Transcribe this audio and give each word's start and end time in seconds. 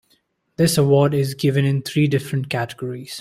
This 0.55 0.79
award 0.79 1.13
is 1.13 1.35
given 1.35 1.63
in 1.63 1.83
three 1.83 2.07
different 2.07 2.49
categories. 2.49 3.09